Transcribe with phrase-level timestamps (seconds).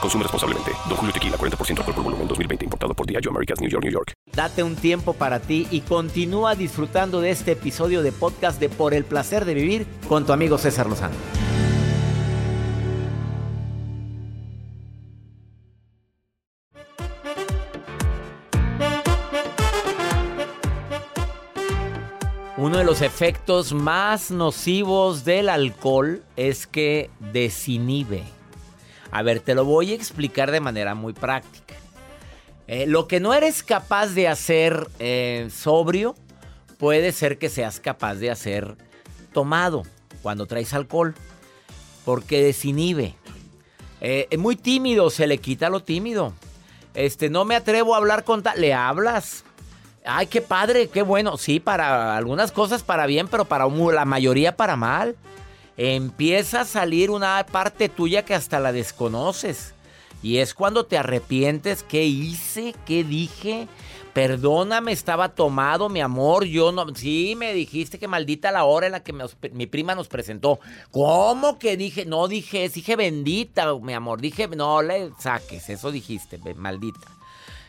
[0.00, 0.72] Consume responsablemente.
[0.88, 2.64] Don Julio Tequila, 40% alcohol por volumen, 2020.
[2.64, 4.12] Importado por Diageo Americas, New York, New York.
[4.34, 8.94] Date un tiempo para ti y continúa disfrutando de este episodio de podcast de Por
[8.94, 11.14] el Placer de Vivir con tu amigo César Lozano.
[22.58, 28.35] Uno de los efectos más nocivos del alcohol es que desinhibe.
[29.16, 31.74] A ver, te lo voy a explicar de manera muy práctica.
[32.66, 36.14] Eh, lo que no eres capaz de hacer eh, sobrio,
[36.76, 38.76] puede ser que seas capaz de hacer
[39.32, 39.84] tomado
[40.20, 41.14] cuando traes alcohol,
[42.04, 43.14] porque desinhibe.
[44.02, 46.34] Eh, es muy tímido, se le quita lo tímido.
[46.92, 48.60] Este, no me atrevo a hablar con tal.
[48.60, 49.44] Le hablas.
[50.04, 51.38] Ay, qué padre, qué bueno.
[51.38, 55.16] Sí, para algunas cosas para bien, pero para la mayoría para mal.
[55.76, 59.74] Empieza a salir una parte tuya que hasta la desconoces.
[60.22, 61.82] Y es cuando te arrepientes.
[61.82, 62.74] ¿Qué hice?
[62.86, 63.68] ¿Qué dije?
[64.14, 66.44] Perdóname, estaba tomado, mi amor.
[66.46, 66.86] Yo no.
[66.94, 69.14] Sí, me dijiste que maldita la hora en la que
[69.52, 70.58] mi prima nos presentó.
[70.90, 72.06] ¿Cómo que dije?
[72.06, 74.22] No dije, dije bendita, mi amor.
[74.22, 75.68] Dije, no le saques.
[75.68, 77.06] Eso dijiste, maldita.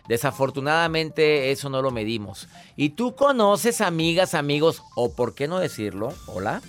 [0.07, 2.47] Desafortunadamente eso no lo medimos.
[2.77, 6.61] Y tú conoces amigas, amigos, o por qué no decirlo, hola,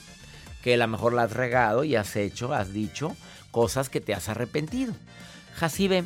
[0.68, 3.16] que a lo mejor la has regado y has hecho, has dicho
[3.50, 4.92] cosas que te has arrepentido.
[5.54, 6.04] Jacibe,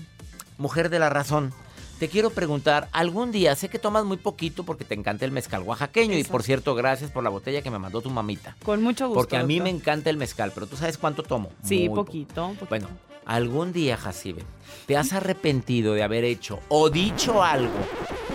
[0.56, 1.52] mujer de la razón,
[1.98, 5.64] te quiero preguntar, algún día, sé que tomas muy poquito porque te encanta el mezcal
[5.64, 8.56] oaxaqueño y por cierto, gracias por la botella que me mandó tu mamita.
[8.62, 9.18] Con mucho gusto.
[9.18, 11.50] Porque a mí me encanta el mezcal, pero tú sabes cuánto tomo.
[11.64, 12.66] Sí, poquito, poquito.
[12.68, 12.88] Bueno,
[13.26, 14.44] algún día, Jacibe,
[14.86, 17.80] te has arrepentido de haber hecho o dicho algo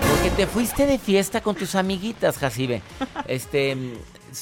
[0.02, 2.82] porque te fuiste de fiesta con tus amiguitas, Jacibe.
[3.28, 3.78] Este,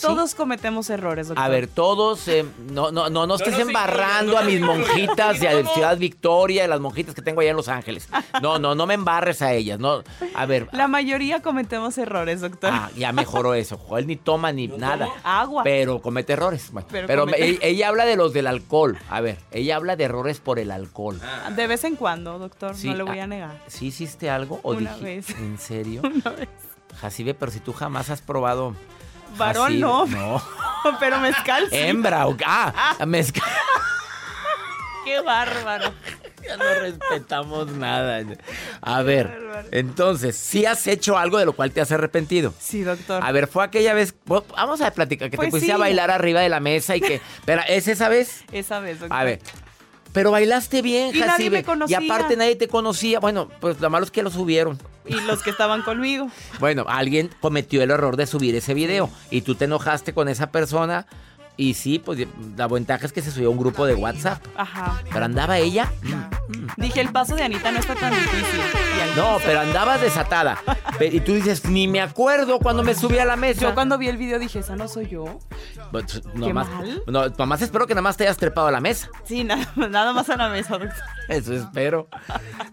[0.02, 1.44] todos cometemos errores, doctor.
[1.44, 5.98] A ver, todos, eh, no, no, no, no estés embarrando a mis monjitas de Ciudad
[5.98, 8.10] Victoria, las monjitas que tengo allá en Los Ángeles.
[8.42, 10.04] No, no, no me embarres a ellas, no.
[10.34, 10.68] A ver.
[10.72, 12.72] La mayoría cometemos errores, doctor.
[12.74, 13.78] Ah, ya mejoró eso.
[13.78, 15.10] Joel ni toma ni nada.
[15.24, 15.64] Agua.
[15.64, 16.72] Pero comete errores.
[16.90, 18.98] pero, ella habla de los del alcohol.
[19.10, 21.20] A ver, ella habla de errores por el alcohol.
[21.56, 23.62] De vez en cuando, doctor, no le voy a ah, negar.
[23.68, 25.30] ¿Sí hiciste algo o Una vez.
[25.30, 26.02] ¿En serio?
[26.04, 26.50] Una vez.
[27.00, 28.74] Jacibe, pero si tú jamás has probado
[29.38, 30.06] Varón no.
[30.06, 30.42] No.
[31.00, 31.78] Pero mezcal sí.
[31.78, 32.26] Hembra.
[32.46, 33.06] Ah, ah.
[33.06, 33.44] mezcal.
[35.06, 35.94] Qué bárbaro.
[36.44, 38.24] Ya no respetamos nada.
[38.82, 42.54] A ver, entonces, ¿sí has hecho algo de lo cual te has arrepentido?
[42.60, 43.24] Sí, doctor.
[43.24, 44.14] A ver, fue aquella vez.
[44.26, 47.22] Vamos a platicar, que te pues pusiste a bailar arriba de la mesa y que.
[47.46, 48.44] Pero, ¿es esa vez?
[48.52, 49.18] Esa vez, doctor.
[49.18, 49.40] A ver.
[50.16, 52.00] Pero bailaste bien, y nadie me conocía.
[52.02, 53.20] Y aparte nadie te conocía.
[53.20, 54.80] Bueno, pues lo malo es que lo subieron.
[55.06, 56.32] Y los que estaban conmigo.
[56.60, 60.52] bueno, alguien cometió el error de subir ese video y tú te enojaste con esa
[60.52, 61.06] persona
[61.58, 62.28] y sí, pues
[62.58, 64.44] la ventaja es que se subió a un grupo de WhatsApp.
[64.58, 65.02] Ajá.
[65.12, 65.92] Pero andaba ella.
[66.78, 68.62] Dije, el paso de Anita no está tan difícil.
[69.16, 70.58] No, pero andaba desatada.
[71.00, 73.62] Y tú dices, ni me acuerdo cuando me subí a la mesa.
[73.62, 75.40] Yo cuando vi el video dije, ¿esa no soy yo?
[75.92, 76.68] Pues, no más,
[77.08, 79.10] No, nomás espero que nada más te hayas trepado a la mesa.
[79.24, 80.78] Sí, nada, nada más a la mesa.
[81.30, 82.08] Eso espero.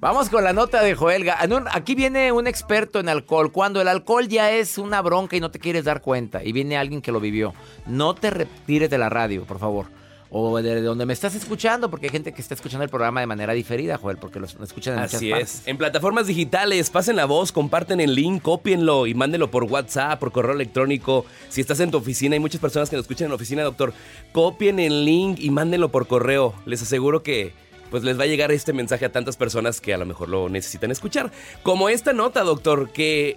[0.00, 1.31] Vamos con la nota de Joel.
[1.70, 3.53] Aquí viene un experto en alcohol.
[3.53, 6.43] Cuando el alcohol ya es una bronca y no te quieres dar cuenta.
[6.43, 7.55] Y viene alguien que lo vivió.
[7.87, 9.87] No te retires de la radio, por favor.
[10.35, 13.27] O de donde me estás escuchando, porque hay gente que está escuchando el programa de
[13.27, 15.69] manera diferida, Joel, porque lo escuchan en Así muchas es.
[15.69, 20.33] En plataformas digitales, pasen la voz, comparten el link, cópienlo y mándenlo por WhatsApp, por
[20.33, 21.27] correo electrónico.
[21.51, 23.93] Si estás en tu oficina, hay muchas personas que nos escuchan en la oficina, doctor.
[24.33, 26.55] Copien el link y mándenlo por correo.
[26.65, 27.53] Les aseguro que
[27.91, 30.49] pues les va a llegar este mensaje a tantas personas que a lo mejor lo
[30.49, 31.31] necesitan escuchar.
[31.63, 33.37] Como esta nota, doctor, que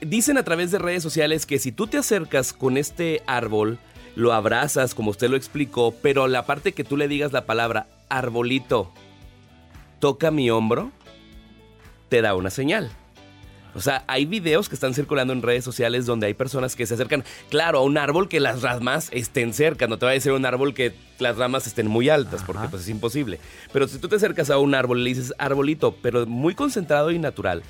[0.00, 3.78] dicen a través de redes sociales que si tú te acercas con este árbol,
[4.14, 7.86] lo abrazas, como usted lo explicó, pero la parte que tú le digas la palabra
[8.08, 8.92] arbolito,
[10.00, 10.90] toca mi hombro,
[12.08, 12.90] te da una señal.
[13.74, 16.94] O sea, hay videos que están circulando en redes sociales donde hay personas que se
[16.94, 19.86] acercan, claro, a un árbol que las ramas estén cerca.
[19.86, 22.82] No te va a decir un árbol que las ramas estén muy altas, porque pues
[22.82, 23.40] es imposible.
[23.72, 27.10] Pero si tú te acercas a un árbol y le dices arbolito, pero muy concentrado
[27.10, 27.62] y natural,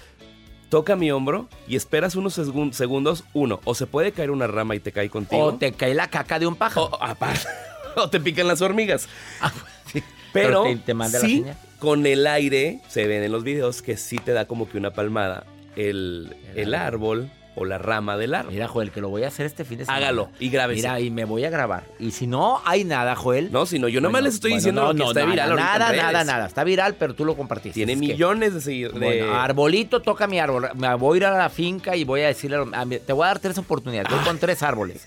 [0.73, 4.75] toca mi hombro y esperas unos segun- segundos, uno, o se puede caer una rama
[4.75, 5.45] y te cae contigo.
[5.45, 6.87] O te cae la caca de un pájaro.
[6.87, 7.47] O, aparte,
[7.97, 9.07] o te pican las hormigas.
[9.43, 9.53] Ah,
[9.93, 10.03] sí.
[10.33, 11.45] Pero, te, te manda la sí,
[11.79, 14.93] con el aire, se ven en los videos que sí te da como que una
[14.93, 15.45] palmada
[15.77, 18.53] el, el árbol o la rama del árbol.
[18.53, 19.99] Mira, Joel, que lo voy a hacer este fin de semana.
[20.07, 20.79] Hágalo y grábese.
[20.83, 21.85] Mira, y me voy a grabar.
[21.99, 23.53] Y si no hay nada, Joel.
[23.53, 25.21] No, si no, yo nomás Bueno, les estoy bueno, diciendo no, lo que no, está
[25.21, 26.03] nada, viral ahorita en Nada, redes.
[26.03, 26.47] nada, nada.
[26.47, 27.75] Está viral, pero tú lo compartiste.
[27.75, 28.99] Tiene Es que- millones de seguidores.
[29.01, 30.69] Bueno, arbolito, toca mi árbol.
[30.77, 33.25] Me voy a ir a la finca y voy a decirle, a mi- te voy
[33.25, 34.11] a dar tres oportunidades.
[34.11, 35.07] Voy con tres árboles.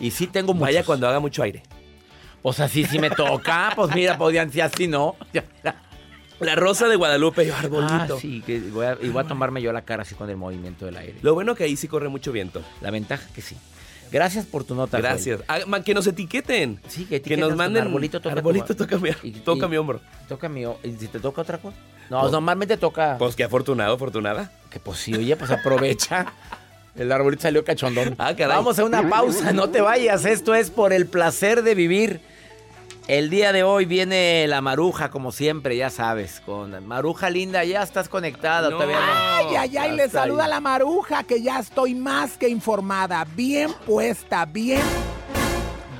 [0.00, 0.68] Y sí tengo muchos.
[0.68, 1.62] Vaya cuando haga mucho aire.
[2.40, 3.72] Pues así sí me toca.
[3.76, 5.14] Pues mira, podían ser así, ¿no?
[6.42, 8.18] La rosa de Guadalupe, yo Ah, arbolito.
[8.18, 10.84] sí, que voy a, y voy a tomarme yo la cara así con el movimiento
[10.86, 11.14] del aire.
[11.22, 12.62] Lo bueno que ahí sí corre mucho viento.
[12.80, 13.56] La ventaja que sí.
[14.10, 14.98] Gracias por tu nota.
[14.98, 15.40] Gracias.
[15.48, 16.78] Ah, que nos etiqueten.
[16.88, 17.84] Sí, que, Que nos manden.
[17.84, 20.00] arbolito toca, arbolito toca, mi, y- toca y- mi hombro.
[20.28, 21.76] Toca mi o- ¿Y si te toca otra cosa?
[22.10, 23.16] No, normalmente toca.
[23.18, 24.52] Pues qué afortunado, afortunada.
[24.68, 26.26] que pues sí, oye, pues aprovecha.
[26.94, 28.14] El arbolito salió cachondón.
[28.18, 28.34] Ah.
[28.48, 30.26] Vamos a una pausa, no te vayas.
[30.26, 32.20] Esto es por el placer de vivir.
[33.08, 36.40] El día de hoy viene la maruja, como siempre, ya sabes.
[36.46, 38.70] Con Maruja linda, ya estás conectada.
[38.70, 38.76] No.
[38.76, 39.02] Todavía no.
[39.12, 40.50] Ay, ay, ay, Ya le saluda ahí.
[40.50, 44.80] la maruja que ya estoy más que informada, bien puesta, bien,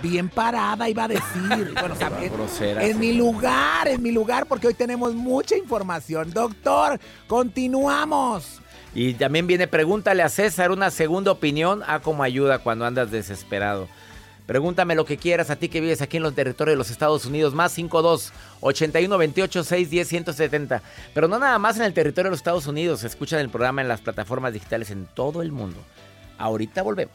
[0.01, 1.75] bien parada, iba a decir.
[1.81, 2.99] Bueno, o sea, en, grosera, en sí.
[2.99, 6.31] mi lugar, en mi lugar, porque hoy tenemos mucha información.
[6.33, 8.61] Doctor, continuamos.
[8.95, 13.89] Y también viene, pregúntale a César una segunda opinión a cómo ayuda cuando andas desesperado.
[14.47, 17.25] Pregúntame lo que quieras a ti que vives aquí en los territorios de los Estados
[17.27, 20.83] Unidos, más 52 81 28 610 170.
[21.15, 23.89] Pero no nada más en el territorio de los Estados Unidos, escuchan el programa en
[23.89, 25.81] las plataformas digitales en todo el mundo.
[26.39, 27.15] Ahorita volvemos.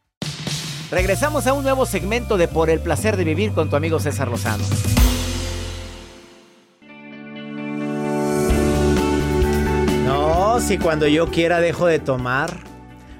[0.91, 4.27] Regresamos a un nuevo segmento de Por el placer de vivir con tu amigo César
[4.27, 4.65] Lozano.
[10.03, 12.57] No, si cuando yo quiera dejo de tomar.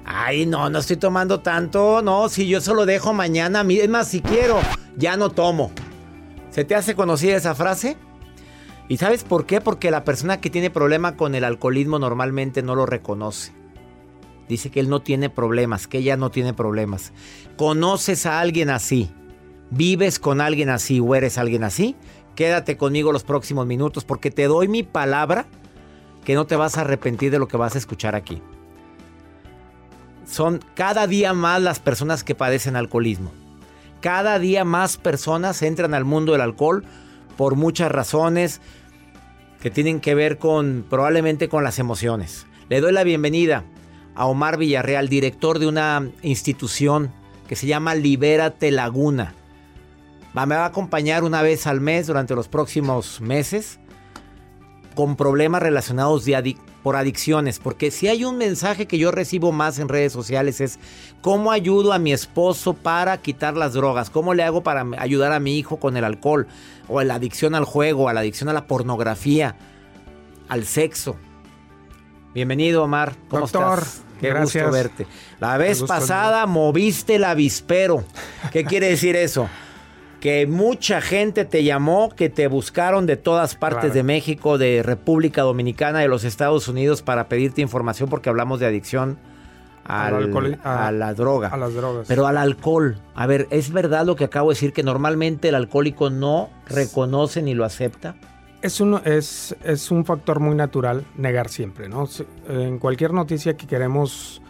[0.04, 2.02] Ay, no, no estoy tomando tanto.
[2.02, 3.66] No, si yo solo dejo mañana.
[3.70, 4.60] Es más, si quiero,
[4.98, 5.72] ya no tomo.
[6.50, 7.96] ¿Se te hace conocida esa frase?
[8.90, 9.62] ¿Y sabes por qué?
[9.62, 13.61] Porque la persona que tiene problema con el alcoholismo normalmente no lo reconoce.
[14.52, 17.14] Dice que él no tiene problemas, que ella no tiene problemas.
[17.56, 19.10] ¿Conoces a alguien así?
[19.70, 21.96] ¿Vives con alguien así o eres alguien así?
[22.36, 25.46] Quédate conmigo los próximos minutos porque te doy mi palabra
[26.26, 28.42] que no te vas a arrepentir de lo que vas a escuchar aquí.
[30.26, 33.32] Son cada día más las personas que padecen alcoholismo.
[34.02, 36.84] Cada día más personas entran al mundo del alcohol
[37.38, 38.60] por muchas razones
[39.62, 42.48] que tienen que ver con probablemente con las emociones.
[42.68, 43.64] Le doy la bienvenida
[44.16, 47.12] a Omar Villarreal, director de una institución
[47.48, 49.34] que se llama Libérate Laguna.
[50.34, 53.80] Me va a acompañar una vez al mes durante los próximos meses
[54.96, 56.26] con problemas relacionados
[56.84, 60.80] por adicciones, porque si hay un mensaje que yo recibo más en redes sociales es
[61.22, 65.40] cómo ayudo a mi esposo para quitar las drogas, cómo le hago para ayudar a
[65.40, 66.48] mi hijo con el alcohol
[66.88, 69.56] o la adicción al juego, a la adicción a la pornografía,
[70.50, 71.18] al sexo.
[72.34, 73.14] Bienvenido, Omar.
[73.30, 74.02] ¿Cómo Doctor, estás?
[74.20, 74.64] Qué gracias.
[74.66, 75.08] gusto verte.
[75.40, 78.04] La vez pasada moviste el avispero.
[78.52, 79.50] ¿Qué quiere decir eso?
[80.20, 83.94] Que mucha gente te llamó, que te buscaron de todas partes Claro.
[83.96, 88.68] de México, de República Dominicana, de los Estados Unidos para pedirte información porque hablamos de
[88.68, 89.18] adicción
[89.84, 91.48] al- Al alcohol- a- a la droga.
[91.50, 92.06] a las drogas.
[92.08, 92.98] Pero al alcohol.
[93.16, 97.42] A ver, ¿es verdad lo que acabo de decir que normalmente el alcohólico no reconoce
[97.42, 98.16] ni lo acepta?
[98.62, 102.08] Es un, es, es un factor muy natural negar siempre, ¿no?
[102.48, 104.42] En cualquier noticia que queremos,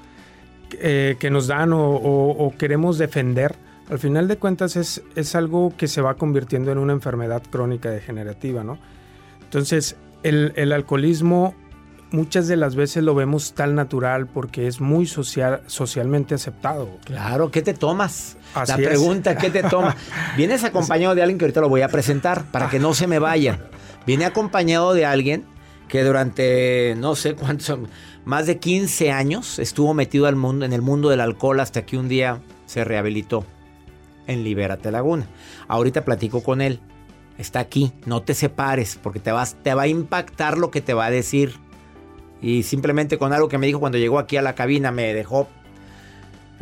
[0.79, 3.55] eh, que nos dan o, o- o queremos defender,
[3.89, 7.89] al final de cuentas es, es algo que se va convirtiendo en una enfermedad crónica
[7.89, 8.77] degenerativa, ¿no?
[9.43, 11.55] Entonces, el, el alcoholismo
[12.11, 16.89] muchas de las veces lo vemos tan natural porque es muy social, socialmente aceptado.
[17.05, 18.35] Claro, ¿qué te tomas?
[18.53, 18.87] Así la es.
[18.89, 19.95] pregunta, ¿qué te tomas?
[20.37, 23.17] Vienes acompañado de alguien que ahorita lo voy a presentar para que no se me
[23.19, 23.59] vayan.
[24.05, 25.45] Viene acompañado de alguien
[25.87, 27.79] que durante no sé cuántos,
[28.25, 31.97] más de 15 años estuvo metido al mundo, en el mundo del alcohol hasta que
[31.97, 33.45] un día se rehabilitó
[34.27, 35.27] en Libérate Laguna.
[35.67, 36.79] Ahorita platico con él.
[37.37, 40.93] Está aquí, no te separes porque te, vas, te va a impactar lo que te
[40.93, 41.55] va a decir.
[42.41, 45.47] Y simplemente con algo que me dijo cuando llegó aquí a la cabina me dejó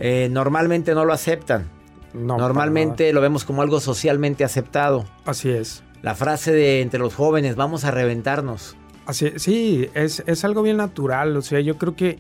[0.02, 1.68] eh, normalmente no lo aceptan.
[2.14, 5.06] No, normalmente lo vemos como algo socialmente aceptado.
[5.26, 5.84] Así es.
[6.02, 8.76] La frase de entre los jóvenes, vamos a reventarnos.
[9.06, 11.36] Así, sí, es, es algo bien natural.
[11.36, 12.20] O sea, yo creo que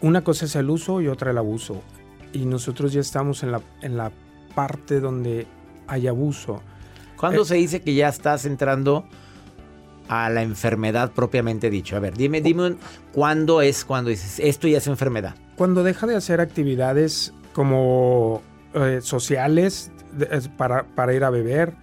[0.00, 1.82] una cosa es el uso y otra el abuso.
[2.32, 4.10] Y nosotros ya estamos en la, en la
[4.54, 5.46] parte donde
[5.86, 6.60] hay abuso.
[7.16, 7.44] ¿Cuándo Eh.
[7.46, 9.06] se dice que ya estás entrando
[10.08, 11.96] a la enfermedad propiamente dicho?
[11.96, 12.78] A ver, dime, dime un-
[13.12, 15.34] cuándo es cuando dices esto ya es enfermedad.
[15.56, 18.42] Cuando deja de hacer actividades como
[18.74, 20.26] eh, sociales de-
[20.58, 21.74] para, para ir a beber,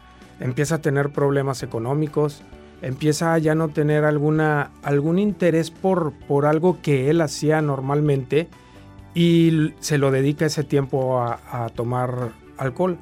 [0.42, 2.44] empieza a tener problemas económicos,
[2.82, 8.50] empieza a ya no tener alguna, algún interés por, por algo que él hacía normalmente
[9.14, 12.98] y se lo dedica ese tiempo a, a tomar alcohol.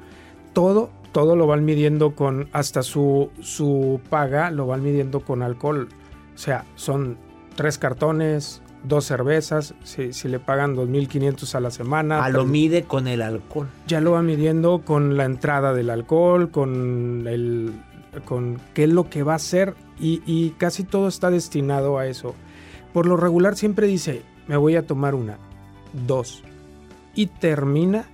[0.52, 5.88] Todo, todo lo van midiendo con, hasta su, su paga lo van midiendo con alcohol.
[6.34, 7.16] O sea, son
[7.54, 12.24] tres cartones, dos cervezas, si, si le pagan 2.500 a la semana.
[12.24, 13.68] A lo tres- mide con el alcohol.
[13.86, 17.72] ya lo va midiendo con la entrada del alcohol, con el
[18.24, 22.06] con qué es lo que va a hacer y, y casi todo está destinado a
[22.08, 22.34] eso.
[22.92, 25.38] Por lo regular siempre dice, me voy a tomar una,
[26.06, 26.42] dos,
[27.14, 28.06] y termina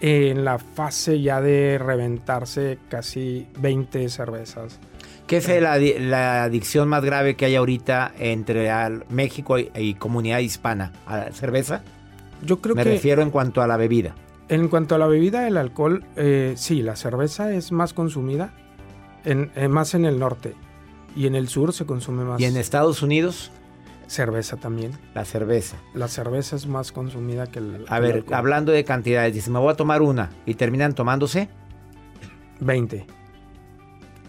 [0.00, 4.80] en la fase ya de reventarse casi 20 cervezas.
[5.32, 8.70] ¿Qué es la, adi- la adicción más grave que hay ahorita entre
[9.08, 10.92] México y, y comunidad hispana?
[11.06, 11.82] ¿A la cerveza?
[12.44, 14.14] Yo creo Me que refiero en cuanto a la bebida.
[14.48, 18.52] En cuanto a la bebida, el alcohol, eh, sí, la cerveza es más consumida,
[19.24, 20.54] en, en- más en el norte.
[21.16, 23.50] Y en el sur se consume más Y en Estados Unidos,
[24.08, 24.92] cerveza también.
[25.14, 25.76] la cerveza.
[25.94, 28.34] La cerveza es más consumida que el, A el ver, alcohol.
[28.34, 31.48] hablando de cantidades, dice, me voy a tomar una y terminan tomándose.
[32.60, 33.06] 20.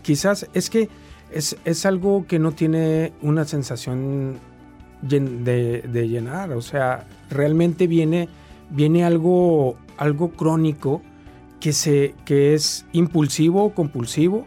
[0.03, 0.89] Quizás es que
[1.31, 4.37] es, es algo que no tiene una sensación
[5.01, 6.51] de, de llenar.
[6.51, 8.29] O sea, realmente viene,
[8.69, 11.01] viene algo, algo crónico
[11.59, 14.45] que, se, que es impulsivo, compulsivo.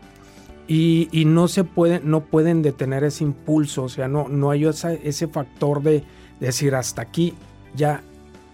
[0.68, 3.84] Y, y no se pueden, no pueden detener ese impulso.
[3.84, 6.04] O sea, no, no hay esa- ese factor de
[6.40, 7.34] decir hasta aquí,
[7.74, 8.02] ya,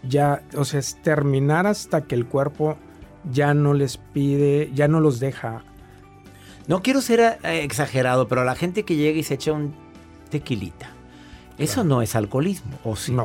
[0.08, 2.76] ya, o sea, es terminar hasta que el cuerpo
[3.32, 5.64] ya no les pide, ya no los deja.
[6.66, 9.74] No quiero ser eh, exagerado, pero la gente que llega y se echa un
[10.30, 10.90] tequilita,
[11.58, 13.12] eso no es alcoholismo, ¿o sí?
[13.12, 13.24] No,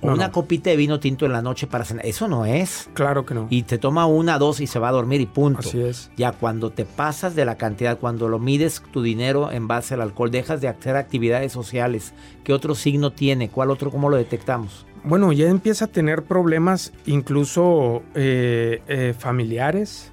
[0.00, 0.32] O no, una no.
[0.32, 2.88] copita de vino tinto en la noche para cenar, eso no es.
[2.94, 3.46] Claro que no.
[3.50, 5.60] Y te toma una, dos y se va a dormir y punto.
[5.60, 6.10] Así es.
[6.16, 10.02] Ya cuando te pasas de la cantidad, cuando lo mides tu dinero en base al
[10.02, 12.14] alcohol, dejas de hacer actividades sociales.
[12.44, 13.48] ¿Qué otro signo tiene?
[13.50, 13.90] ¿Cuál otro?
[13.90, 14.86] ¿Cómo lo detectamos?
[15.02, 20.10] Bueno, ya empieza a tener problemas incluso eh, eh, familiares,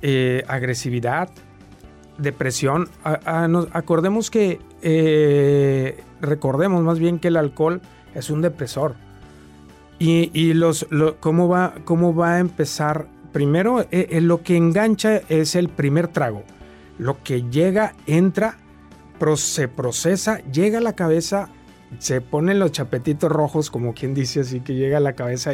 [0.00, 1.28] eh, agresividad,
[2.20, 2.88] depresión.
[3.72, 7.80] Acordemos que, eh, recordemos más bien que el alcohol
[8.14, 8.94] es un depresor.
[9.98, 13.06] Y, los, lo- ¿cómo, va, ¿cómo va a empezar?
[13.32, 16.42] Primero, eh, eh, lo que engancha es el primer trago.
[16.98, 18.56] Lo que llega, entra,
[19.36, 21.50] se procesa, llega a la cabeza,
[21.98, 25.52] se ponen los chapetitos rojos, como quien dice así, que llega a la cabeza.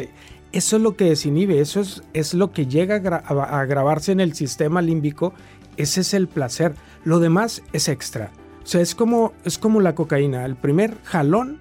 [0.53, 1.81] Eso es lo que desinhibe, eso
[2.13, 2.95] es, lo que llega
[3.27, 5.33] a- a grabarse en el sistema límbico.
[5.77, 6.75] Ese es el placer.
[7.03, 8.31] Lo demás es extra.
[8.63, 10.43] O sea, es como, es como la cocaína.
[10.45, 11.59] El primer jalón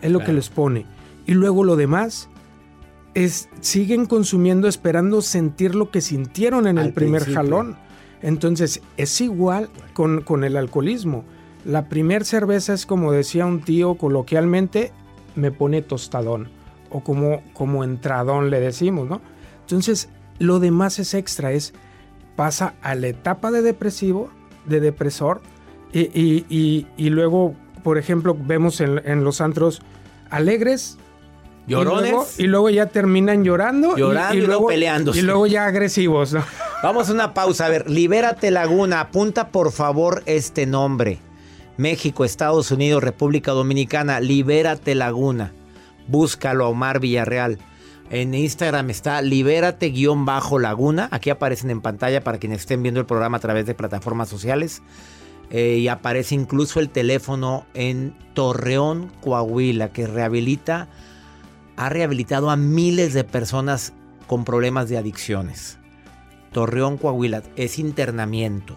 [0.00, 0.86] es lo que les pone.
[1.26, 2.28] Y luego lo demás
[3.14, 7.42] es, siguen consumiendo esperando sentir lo que sintieron en Al el primer principio.
[7.42, 7.76] jalón.
[8.22, 11.24] Entonces, es igual con, con el alcoholismo.
[11.64, 14.92] La primer cerveza es como decía un tío coloquialmente,
[15.36, 16.48] me pone tostadón.
[16.90, 19.20] O como, como entradón le decimos, ¿no?
[19.60, 21.72] Entonces, lo demás es extra, es
[22.36, 24.30] pasa a la etapa de depresivo,
[24.66, 25.40] de depresor,
[25.92, 29.82] y, y- y- y luego, por ejemplo, vemos en, en los antros
[30.30, 30.98] alegres.
[31.66, 32.10] y Llorones.
[32.10, 33.96] luego- Y luego, ya terminan llorando.
[33.96, 35.18] Llorando y luego peleándose.
[35.18, 36.42] Y luego ya agresivos, ¿no?
[36.82, 37.66] Vamos a una pausa.
[37.66, 39.00] A ver, Libérate Laguna.
[39.00, 41.20] Apunta por favor este nombre.
[41.76, 45.52] México, Estados Unidos, República Dominicana, Libérate Laguna.
[46.08, 47.58] Búscalo a Omar Villarreal.
[48.12, 51.08] En Instagram está libérate-laguna.
[51.10, 54.82] Aquí aparecen en pantalla para quienes estén viendo el programa a través de plataformas sociales.
[55.48, 60.88] Eh, y aparece incluso el teléfono en Torreón, Coahuila, que rehabilita,
[61.76, 63.94] ha rehabilitado a miles de personas
[64.26, 65.78] con problemas de adicciones.
[66.52, 68.76] Torreón, Coahuila, es internamiento.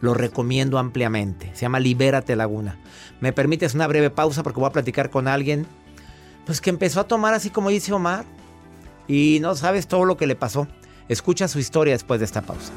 [0.00, 1.50] Lo recomiendo ampliamente.
[1.54, 2.78] Se llama Libérate Laguna.
[3.18, 5.66] ¿Me permites una breve pausa porque voy a platicar con alguien?
[6.44, 8.35] Pues que empezó a tomar así como dice Omar.
[9.08, 10.66] Y no sabes todo lo que le pasó.
[11.08, 12.72] Escucha su historia después de esta pausa.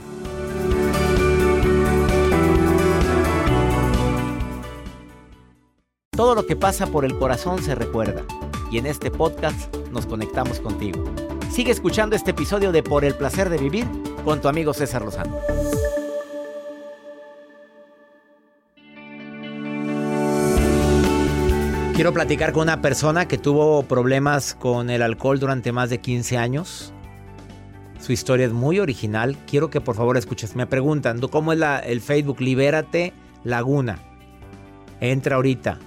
[6.12, 8.24] Todo lo que pasa por el corazón se recuerda.
[8.71, 11.03] Y en este podcast nos conectamos contigo.
[11.50, 13.88] Sigue escuchando este episodio de Por el placer de vivir
[14.24, 15.36] con tu amigo César Lozano.
[21.99, 26.37] Quiero platicar con una persona que tuvo problemas con el alcohol durante más de 15
[26.37, 26.93] años.
[27.99, 29.35] Su historia es muy original.
[29.45, 30.55] Quiero que por favor escuches.
[30.55, 32.39] Me preguntan, ¿cómo es el Facebook?
[32.39, 33.11] Libérate
[33.43, 33.99] Laguna.
[35.01, 35.77] Entra ahorita.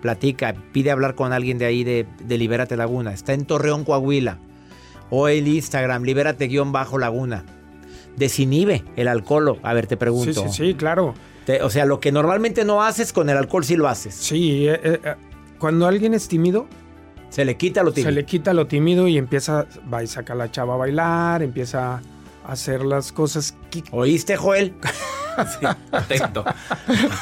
[0.00, 3.12] Platica, pide hablar con alguien de ahí de, de Libérate Laguna.
[3.12, 4.38] Está en Torreón, Coahuila.
[5.10, 7.44] O el Instagram, Libérate-Laguna.
[8.16, 9.58] Desinhibe el alcohol.
[9.62, 10.44] A ver, te pregunto.
[10.44, 11.12] Sí, sí, sí, claro.
[11.46, 14.14] Te- o sea, lo que normalmente no haces con el alcohol sí lo haces.
[14.14, 15.14] Sí, eh, eh, eh,
[15.58, 16.66] cuando alguien es tímido,
[17.30, 18.10] Se le quita lo tímido.
[18.10, 21.42] se le quita lo tímido y empieza, va y saca a la chava a bailar,
[21.42, 23.82] empieza a hacer las cosas que...
[23.92, 24.74] ¿Oíste, Joel?
[25.92, 26.44] Atento.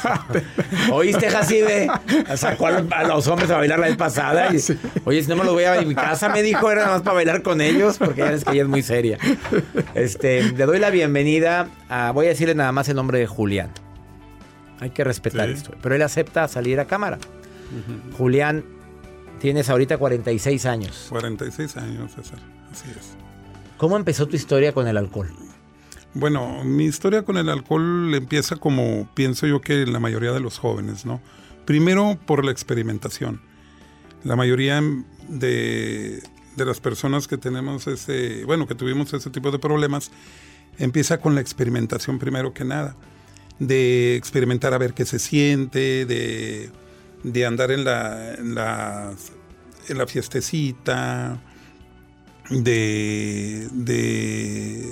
[0.91, 1.87] ¿Oíste, Jacibe?
[2.35, 4.49] Sacó a los, a los hombres a bailar la vez pasada.
[4.53, 4.59] y,
[5.05, 7.15] Oye, si no me los voy a mi casa, me dijo, era nada más para
[7.15, 9.17] bailar con ellos, porque ya ves que ella es muy seria.
[9.95, 13.71] Este, le doy la bienvenida a, voy a decirle nada más el nombre de Julián.
[14.79, 15.53] Hay que respetar Sí.
[15.55, 15.71] esto.
[15.81, 17.17] Pero él acepta salir a cámara.
[18.17, 18.63] Julián,
[19.39, 21.07] tienes ahorita 46 años.
[21.09, 22.39] 46 años, César.
[22.71, 23.15] Así es.
[23.77, 25.29] ¿Cómo empezó tu historia con el alcohol?
[26.13, 30.57] Bueno, mi historia con el alcohol empieza como pienso yo que la mayoría de los
[30.59, 31.21] jóvenes, ¿no?
[31.65, 33.41] Primero por la experimentación.
[34.23, 34.81] La mayoría
[35.27, 36.21] de,
[36.55, 40.11] de las personas que tenemos ese, bueno, que tuvimos ese tipo de problemas,
[40.79, 42.95] empieza con la experimentación primero que nada.
[43.57, 46.69] De experimentar a ver qué se siente, de,
[47.23, 49.13] de andar en la, en la,
[49.87, 51.41] en la fiestecita,
[52.49, 54.91] de, de,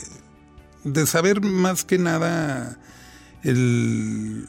[0.85, 2.79] de saber más que nada
[3.43, 4.45] el...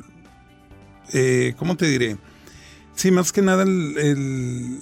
[1.13, 2.17] eh, ¿Cómo te diré?
[2.95, 4.79] Sí, más que nada el, el,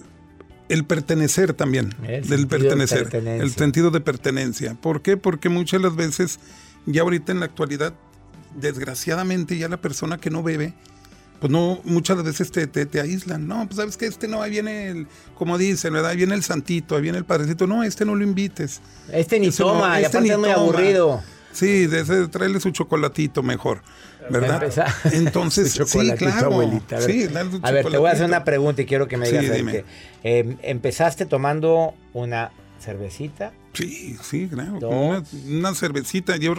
[0.69, 1.95] el pertenecer también.
[2.03, 3.03] El del sentido de pertenecer.
[3.05, 3.43] pertenencia.
[3.43, 4.75] El sentido de pertenencia.
[4.75, 5.17] ¿Por qué?
[5.17, 6.39] Porque muchas de las veces,
[6.85, 7.95] ya ahorita en la actualidad,
[8.57, 10.75] desgraciadamente ya la persona que no bebe,
[11.41, 13.49] pues no, muchas veces te, te, te aíslan.
[13.49, 16.11] No, pues sabes que este no, ahí viene el, como dicen, ¿verdad?
[16.13, 17.67] Ahí viene el santito, ahí viene el padrecito.
[17.67, 18.81] No, este no lo invites.
[19.13, 20.63] Este ni no, toma, y este aparte ni es muy toma.
[20.63, 21.23] aburrido.
[21.53, 23.83] Sí, de ese, tráele su chocolatito mejor,
[24.31, 24.63] ¿verdad?
[25.13, 26.47] Entonces, sí, claro.
[26.47, 26.97] abuelita.
[26.97, 29.07] A ver, Sí, dale su a ver, te voy a hacer una pregunta y quiero
[29.09, 29.49] que me Sí, digas.
[29.49, 29.85] ver dime.
[30.23, 33.53] Eh, empezaste tomando una cervecita.
[33.75, 34.79] Sí, sí, claro.
[35.47, 36.55] Una cervecita, yo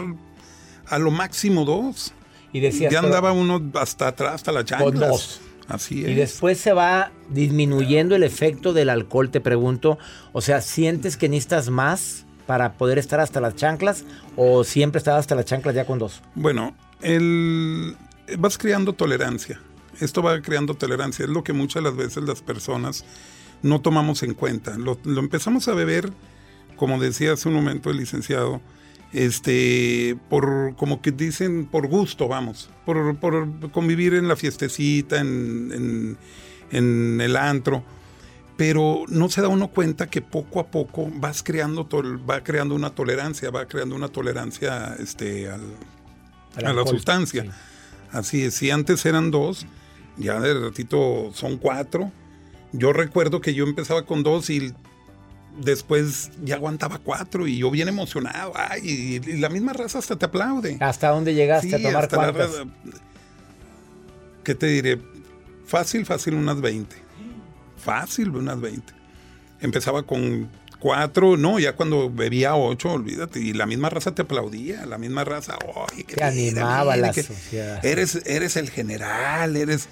[0.88, 2.12] a lo máximo dos.
[2.52, 4.92] Y decías, ya andaba uno hasta atrás, hasta la chanclas.
[4.92, 5.40] Con dos.
[5.68, 6.10] Así es.
[6.10, 9.98] Y después se va disminuyendo el efecto del alcohol, te pregunto.
[10.32, 14.04] O sea, ¿sientes que necesitas más para poder estar hasta las chanclas?
[14.36, 16.22] ¿O siempre estabas hasta las chanclas ya con dos?
[16.34, 17.96] Bueno, el,
[18.38, 19.60] vas creando tolerancia.
[20.00, 21.24] Esto va creando tolerancia.
[21.24, 23.04] Es lo que muchas de las veces las personas
[23.62, 24.76] no tomamos en cuenta.
[24.76, 26.10] Lo, lo empezamos a beber,
[26.76, 28.60] como decía hace un momento el licenciado,
[29.14, 35.70] este, por, como que dicen, por gusto, vamos, por, por convivir en la fiestecita, en,
[35.72, 36.18] en-
[36.70, 37.82] en el antro.
[38.56, 42.74] Pero no se da uno cuenta que poco a poco vas creando, tol- va creando
[42.74, 45.60] una tolerancia, va creando una tolerancia este, al,
[46.56, 47.42] Al a la sustancia.
[47.44, 47.50] sí.
[48.12, 49.66] Así es, si antes eran dos,
[50.16, 52.12] ya de ratito son cuatro.
[52.72, 54.72] Yo recuerdo que yo empezaba con dos y
[55.60, 58.52] después ya aguantaba cuatro y yo bien emocionado.
[58.56, 58.80] Ay,
[59.24, 60.76] y, y la misma raza hasta te aplaude.
[60.80, 62.36] ¿Hasta dónde llegaste Sí, a tomar cuántas?
[62.36, 62.64] raza-
[64.42, 64.98] ¿Qué te diré?
[65.66, 66.96] Fácil, fácil, unas 20.
[67.78, 68.92] Fácil, unas 20.
[69.60, 74.84] Empezaba con cuatro, no, ya cuando bebía ocho, olvídate, y la misma raza te aplaudía,
[74.84, 77.82] la misma raza, oye, que Te animaba mira, la que sociedad.
[77.84, 79.88] Eres, eres el general, eres...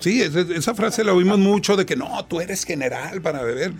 [0.00, 3.42] Sí, es- es- esa frase la oímos mucho de que no, tú eres general para
[3.42, 3.72] beber.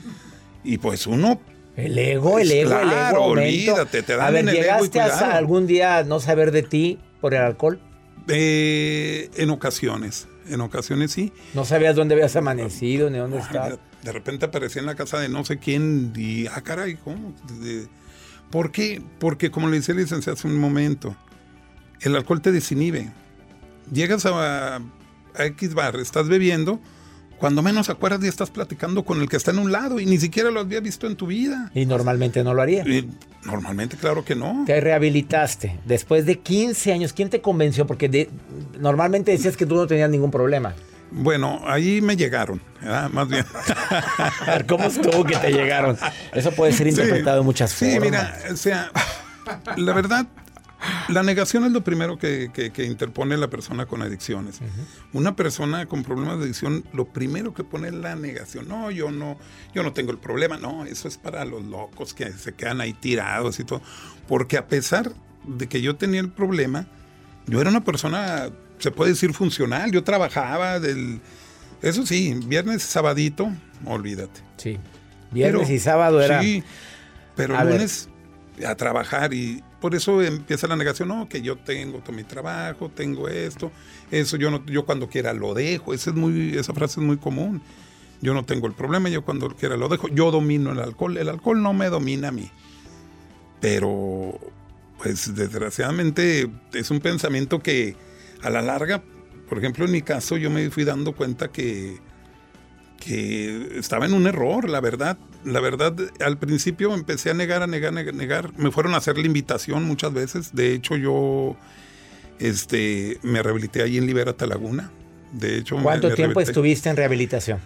[0.65, 1.41] Y pues uno
[1.77, 3.25] El ego, el Pues ego, el claro, ego.
[3.25, 3.43] aumenta.
[3.73, 6.51] olvídate, te A dan ver, el ego y ¿llegaste a algún día a no saber
[6.53, 7.81] de ti por el alcohol?
[8.29, 11.33] Eh, en ocasiones, en ocasiones sí.
[11.53, 13.71] No sabías dónde habías amanecido ni dónde Ah, estabas.
[13.73, 17.35] de, de repente aparecía en la casa de no sé quién y, ah, caray, ¿cómo?
[17.61, 17.87] De-
[18.51, 19.03] ¿Por qué?
[19.19, 21.17] Porque, como le decía el licenciado hace un momento,
[22.01, 23.11] el alcohol te desinhibe.
[23.93, 26.79] Llegas a, a X bar, estás bebiendo,
[27.39, 30.19] cuando menos acuerdas ya estás platicando con el que está en un lado y ni
[30.19, 31.71] siquiera lo había visto en tu vida.
[31.75, 32.83] Y normalmente no lo haría.
[32.89, 33.09] Y
[33.45, 34.65] normalmente, claro que no.
[34.67, 37.13] Te rehabilitaste después de 15 años.
[37.13, 37.87] ¿Quién te convenció?
[37.87, 38.31] Porque de-
[38.81, 40.75] normalmente decías que tú no tenías ningún problema.
[41.11, 43.09] Bueno, ahí me llegaron, ¿verdad?
[43.11, 43.45] más bien.
[44.69, 45.97] ¿cómo estuvo que te llegaron?
[46.33, 48.03] Eso puede ser interpretado de muchas Sí, formas.
[48.11, 48.91] mira, o sea,
[49.77, 50.27] la verdad,
[51.09, 54.61] la negación es lo primero que, que- que interpone la persona con adicciones.
[55.13, 58.69] Una persona con problemas de adicción, lo primero que pone es la negación.
[58.69, 59.39] No, yo no,
[59.75, 60.57] yo no tengo el problema.
[60.59, 63.83] No, eso es para los locos que se quedan ahí tirados y todo.
[64.29, 65.13] Porque a pesar
[65.47, 66.87] de que yo tenía el problema,
[67.47, 69.91] yo era una persona, se puede decir, funcional.
[69.93, 71.21] Yo trabajaba del...
[71.83, 73.51] Eso sí, viernes, sabadito,
[73.85, 74.41] olvídate.
[74.57, 74.79] Sí.
[75.31, 76.41] Viernes Pero- y sábado era.
[76.41, 76.63] Sí,
[77.37, 77.75] pero A ver.
[77.75, 78.09] lunes
[78.67, 82.89] a trabajar y por eso empieza la negación, no, que yo tengo todo mi trabajo,
[82.89, 83.71] tengo esto,
[84.11, 87.19] eso yo no, yo cuando quiera lo dejo, esa es muy, esa frase es muy
[87.19, 87.61] común.
[88.23, 91.29] Yo no tengo el problema, yo cuando quiera lo dejo, yo domino el alcohol, el
[91.29, 92.51] alcohol no me domina a mí.
[93.61, 94.41] Pero
[95.03, 97.95] pues desgraciadamente es un pensamiento que
[98.41, 99.03] a la larga,
[99.51, 101.99] por ejemplo en mi caso yo me fui dando cuenta que
[103.05, 105.19] que estaba en un error, la verdad.
[105.45, 108.57] La verdad, al principio empecé a negar, a negar, a negar.
[108.57, 110.55] Me fueron a hacer la invitación muchas veces.
[110.55, 111.55] De hecho, yo
[112.39, 114.91] este, me rehabilité ahí en Libérate Laguna.
[115.33, 117.61] De hecho, ¿Cuánto me tiempo rehabilité estuviste en rehabilitación?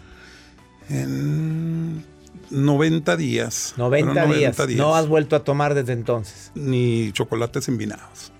[0.88, 2.04] En
[2.50, 3.74] 90 días.
[3.76, 4.58] 90, Fueron días.
[4.76, 6.50] No has vuelto a tomar desde entonces.
[6.56, 8.32] Ni chocolates envinados.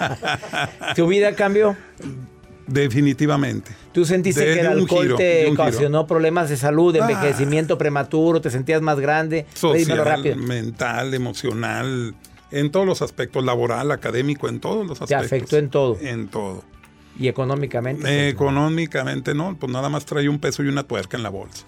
[0.96, 1.76] ¿Tu vida cambió?
[2.66, 3.70] Definitivamente.
[3.92, 7.08] ¿Tú sentiste De- que el alcohol giro, te ocasionó problemas de salud, de Ah.
[7.10, 9.46] envejecimiento prematuro, te sentías más grande?
[9.54, 10.36] Social, rápido.
[10.36, 12.14] mental, emocional,
[12.50, 15.26] en todos los aspectos, laboral, académico, en todos los Te aspectos.
[15.26, 15.98] afectó en todo.
[16.00, 16.64] En todo.
[17.18, 18.06] Y económicamente.
[18.08, 21.64] Eh, económicamente no, pues nada más trae un peso y una tuerca en la bolsa.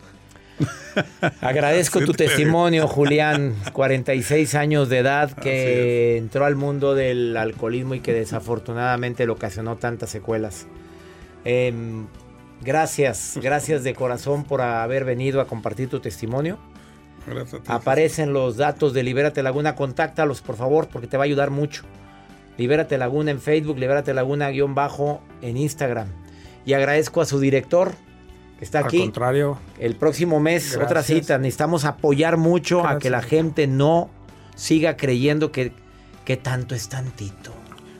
[1.41, 7.95] Agradezco tu te testimonio, Julián, 46 años de edad, que entró al mundo del alcoholismo
[7.95, 10.67] y que desafortunadamente le ocasionó tantas secuelas.
[11.45, 12.07] Em,
[12.63, 16.59] gracias, gracias de corazón por haber venido a compartir tu testimonio.
[17.27, 17.73] Gracias a ti.
[17.73, 21.83] Aparecen los datos de Libérate Laguna, contáctalos por favor porque te va a ayudar mucho.
[22.57, 26.09] Libérate Laguna en Facebook, Libérate Laguna guion bajo en Instagram.
[26.65, 27.93] Y agradezco a su director
[28.59, 29.01] que está Al aquí.
[29.01, 31.39] contrario, El próximo mes, otra cita.
[31.39, 34.11] Necesitamos apoyar mucho a que la gente no
[34.57, 35.73] siga creyendo que,
[36.25, 37.53] que tanto es tantito.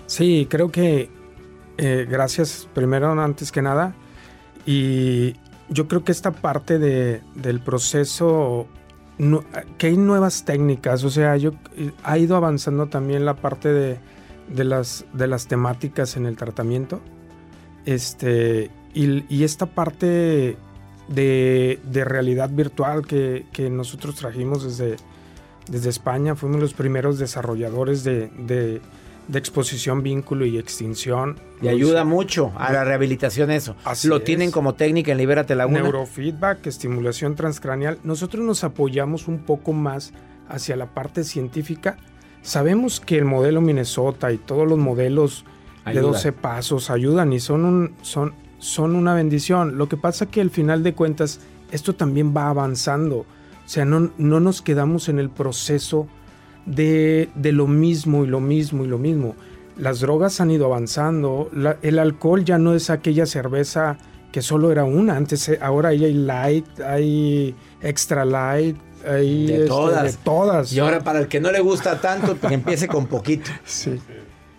[0.07, 1.09] Sí, creo que
[1.79, 3.95] eh, gracias primero antes que nada.
[4.67, 5.35] Y
[5.71, 8.67] yo creo que esta parte de- del proceso,
[9.79, 13.99] que hay nuevas técnicas, o sea, yo, eh, ha ido avanzando también la parte de,
[14.55, 17.01] de las, de las temáticas en el tratamiento.
[17.87, 20.57] Este, y, esta parte
[21.09, 24.97] de, de realidad virtual que, que nosotros trajimos desde,
[25.71, 28.81] desde España, fuimos los primeros desarrolladores de, de-
[29.29, 31.39] de exposición, vínculo y extinción.
[31.61, 33.77] Y ayuda mucho a la rehabilitación eso.
[33.85, 34.25] Así Lo es.
[34.25, 35.83] tienen como técnica en Libérate Laguna.
[35.83, 37.99] Neurofeedback, estimulación transcranial.
[38.05, 40.13] Nosotros nos apoyamos un poco más
[40.49, 41.99] hacia la parte científica.
[42.43, 45.45] Sabemos que el modelo Minnesota y todos los modelos
[45.85, 46.13] de Ayudan.
[46.13, 49.77] 12 pasos ayudan y son, un, son, son una bendición.
[49.77, 53.19] Lo que pasa que al final de cuentas esto también va avanzando.
[53.19, 53.27] O
[53.71, 56.09] sea, no, no nos quedamos en el proceso
[56.69, 59.35] de, de lo mismo y lo mismo y lo mismo.
[59.77, 61.49] Las drogas han ido avanzando.
[61.53, 63.97] la- el alcohol ya no es aquella cerveza
[64.33, 65.17] que solo era una.
[65.17, 68.77] Antes, eh, ahora ahí hay light, hay extra light,
[69.07, 70.03] hay De este, todas.
[70.17, 70.73] de todas.
[70.73, 73.51] Y ahora para el que no le gusta tanto, que empiece con poquito.
[73.65, 73.99] Sí.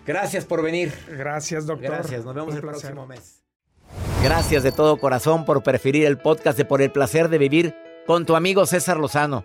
[0.06, 0.92] Gracias por venir.
[1.16, 1.90] Gracias, doctor.
[1.90, 2.80] Gracias, nos vemos Un el placer.
[2.94, 3.36] próximo mes.
[4.24, 7.74] Gracias de todo corazón por preferir el podcast de Por el placer de vivir
[8.06, 9.44] con tu amigo César Lozano.